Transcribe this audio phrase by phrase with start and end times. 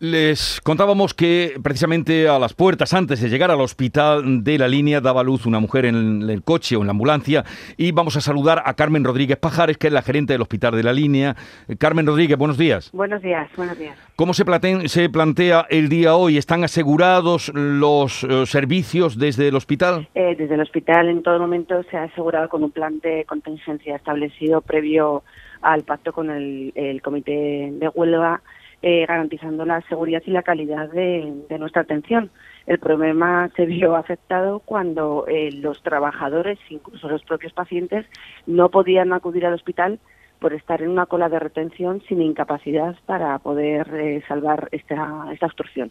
[0.00, 5.00] Les contábamos que precisamente a las puertas, antes de llegar al hospital de la línea,
[5.00, 7.42] daba luz una mujer en el coche o en la ambulancia
[7.76, 10.84] y vamos a saludar a Carmen Rodríguez Pajares, que es la gerente del hospital de
[10.84, 11.34] la línea.
[11.78, 12.92] Carmen Rodríguez, buenos días.
[12.92, 13.98] Buenos días, buenos días.
[14.14, 14.44] ¿Cómo se,
[14.86, 16.38] se plantea el día hoy?
[16.38, 20.06] ¿Están asegurados los eh, servicios desde el hospital?
[20.14, 23.96] Eh, desde el hospital en todo momento se ha asegurado con un plan de contingencia
[23.96, 25.24] establecido previo
[25.60, 28.42] al pacto con el, el comité de huelga
[28.82, 32.30] eh, garantizando la seguridad y la calidad de, nuestra atención.
[32.66, 38.06] El problema se vio afectado cuando eh, los trabajadores, incluso los propios pacientes,
[38.46, 39.98] no podían acudir al hospital
[40.38, 45.46] por estar en una cola de retención sin incapacidad para poder eh, salvar esta, esta
[45.46, 45.90] obstrucción.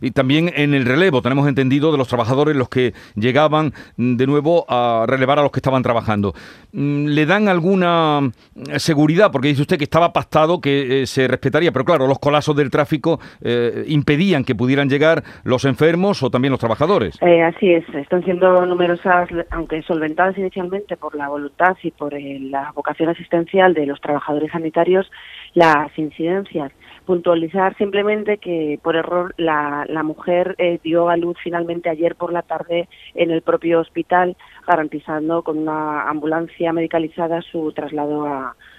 [0.00, 4.64] Y también en el relevo, tenemos entendido de los trabajadores los que llegaban de nuevo
[4.68, 6.34] a relevar a los que estaban trabajando.
[6.72, 8.30] Mm, ¿Le dan alguna mm,
[8.76, 9.30] seguridad?
[9.32, 12.70] Porque dice usted que estaba pactado que eh, se respetaría, pero claro, los colapsos del
[12.70, 17.18] tráfico eh, impedían que pudieran llegar los enfermos o también los trabajadores.
[17.20, 22.72] Eh, así es, están siendo numerosas, aunque solventadas inicialmente por la voluntad y por la
[22.72, 25.10] vocación asistencial de los trabajadores sanitarios,
[25.54, 26.72] las incidencias
[27.10, 32.32] puntualizar simplemente que por error la, la mujer eh, dio a luz finalmente ayer por
[32.32, 38.26] la tarde en el propio hospital, garantizando con una ambulancia medicalizada su traslado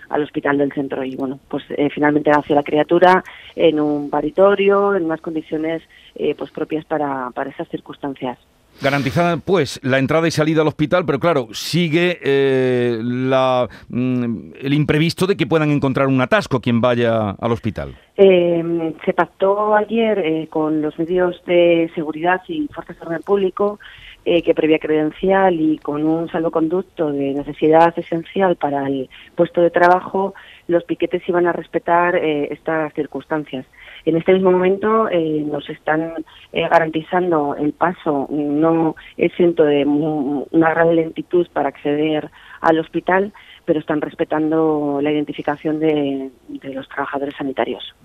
[0.09, 1.03] al hospital del centro.
[1.03, 3.23] Y bueno, pues eh, finalmente nació la criatura
[3.55, 5.81] en un paritorio, en unas condiciones
[6.15, 8.37] eh, pues propias para, para esas circunstancias.
[8.81, 14.73] Garantizada, pues, la entrada y salida al hospital, pero claro, sigue eh, la, mm, el
[14.73, 17.95] imprevisto de que puedan encontrar un atasco quien vaya al hospital.
[18.17, 23.79] Eh, se pactó ayer eh, con los medios de seguridad y fuerzas de orden público
[24.23, 30.35] que previa credencial y con un salvoconducto de necesidad esencial para el puesto de trabajo,
[30.67, 33.65] los piquetes iban a respetar estas circunstancias.
[34.05, 36.13] En este mismo momento eh, nos están
[36.53, 42.29] eh, garantizando el paso no exento de una gran lentitud para acceder
[42.61, 43.31] al hospital,
[43.71, 46.29] pero están respetando la identificación de,
[46.61, 47.95] los trabajadores sanitarios.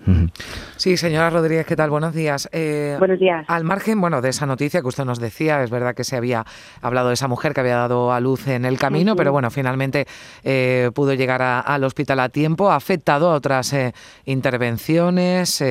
[0.77, 1.89] Sí, señora Rodríguez, ¿qué tal?
[1.89, 2.47] Buenos días.
[2.53, 3.43] Eh, Buenos días.
[3.49, 6.45] Al margen, bueno, de esa noticia que usted nos decía, es verdad que se había
[6.81, 10.05] hablado de esa mujer que había dado a luz en el camino, pero bueno, finalmente
[10.45, 12.71] eh, pudo llegar al hospital a tiempo.
[12.71, 13.91] Ha afectado a otras eh,
[14.23, 15.61] intervenciones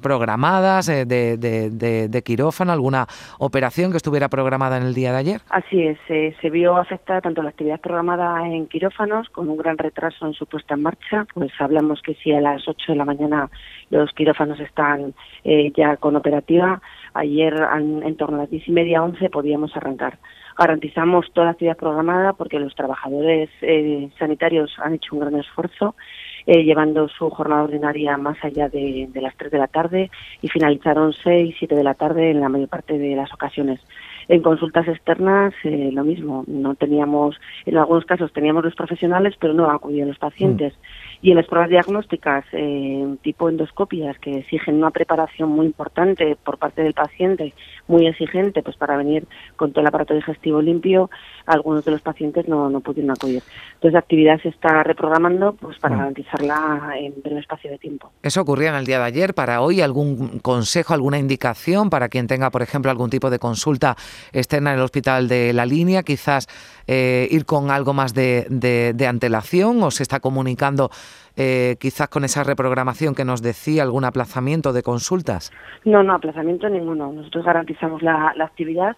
[0.00, 3.08] programadas de, de, quirófano, alguna
[3.40, 5.40] operación que estuviera programada en el día de ayer.
[5.48, 8.91] Así es, se vio afectada tanto la actividad programada en quirófano
[9.32, 11.26] con un gran retraso en su puesta en marcha.
[11.34, 13.50] Pues hablamos que si a las 8 de la mañana
[13.90, 15.14] los quirófanos están
[15.44, 16.80] eh, ya con operativa,
[17.14, 20.18] ayer en, torno a las 10 y media, 11 podíamos arrancar.
[20.58, 25.94] Garantizamos toda la actividad programada porque los trabajadores eh, sanitarios han hecho un gran esfuerzo.
[26.44, 30.10] Eh, llevando su jornada ordinaria más allá de, de, las 3 de la tarde
[30.40, 33.78] y finalizaron 6, 7 de la tarde en la mayor parte de las ocasiones.
[34.28, 36.44] En consultas externas, eh, lo mismo.
[36.46, 40.72] No teníamos, en algunos casos teníamos los profesionales, pero no acudían los pacientes.
[40.72, 41.26] Mm.
[41.26, 46.58] Y en las pruebas diagnósticas, eh, tipo endoscopias, que exigen una preparación muy importante por
[46.58, 47.54] parte del paciente,
[47.86, 51.10] muy exigente, pues para venir con todo el aparato digestivo limpio,
[51.46, 53.42] algunos de los pacientes no, no pudieron acudir.
[53.74, 55.98] Entonces, la actividad se está reprogramando pues para mm.
[55.98, 58.10] garantizarla en un espacio de tiempo.
[58.22, 59.34] Eso ocurría en el día de ayer.
[59.34, 63.96] Para hoy, ¿algún consejo, alguna indicación para quien tenga, por ejemplo, algún tipo de consulta
[64.32, 66.02] externa en el hospital de la línea?
[66.02, 66.48] Quizás
[66.86, 70.90] eh, ir con algo más de, de antelación o se está comunicando
[71.36, 75.50] eh, quizás con esa reprogramación que nos decía, algún aplazamiento de consultas?
[75.84, 77.10] No, no, aplazamiento ninguno.
[77.10, 78.96] Nosotros garantizamos la, actividad.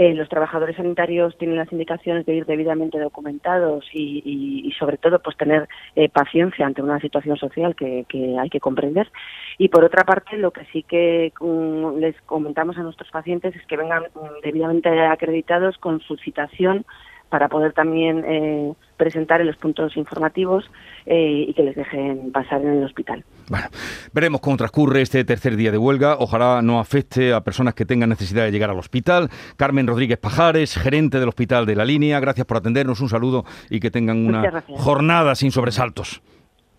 [0.00, 5.36] Eh, los trabajadores sanitarios tienen las indicaciones de ir debidamente documentados y, sobre todo pues
[5.36, 8.06] tener eh, paciencia ante una situación social que,
[8.38, 9.10] hay que comprender.
[9.58, 13.66] Y por otra parte lo que sí que mm, les comentamos a nuestros pacientes es
[13.66, 16.86] que vengan mm, debidamente acreditados con su citación
[17.28, 20.70] para poder también eh, presentar en los puntos informativos
[21.06, 23.24] eh, y que les dejen pasar en el hospital.
[23.48, 23.66] Bueno,
[24.12, 26.16] veremos cómo transcurre este tercer día de huelga.
[26.18, 29.30] Ojalá no afecte a personas que tengan necesidad de llegar al hospital.
[29.56, 33.00] Carmen Rodríguez Pajares, gerente del Hospital de la Línea, gracias por atendernos.
[33.00, 36.20] Un saludo y que tengan una jornada sin sobresaltos.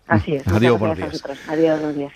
[0.06, 0.48] Así es.
[0.48, 1.24] Adiós, buenos días.
[1.48, 2.12] Adiós, buenos días.